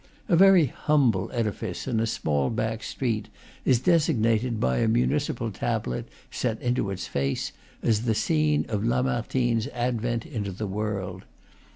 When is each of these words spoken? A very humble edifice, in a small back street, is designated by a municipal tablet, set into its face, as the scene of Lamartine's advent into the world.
A 0.27 0.35
very 0.35 0.65
humble 0.65 1.29
edifice, 1.31 1.87
in 1.87 1.99
a 1.99 2.07
small 2.07 2.49
back 2.49 2.81
street, 2.81 3.29
is 3.65 3.77
designated 3.77 4.59
by 4.59 4.77
a 4.79 4.87
municipal 4.87 5.51
tablet, 5.51 6.07
set 6.31 6.59
into 6.59 6.89
its 6.89 7.05
face, 7.05 7.51
as 7.83 8.01
the 8.05 8.15
scene 8.15 8.65
of 8.67 8.83
Lamartine's 8.83 9.67
advent 9.67 10.25
into 10.25 10.51
the 10.51 10.65
world. 10.65 11.25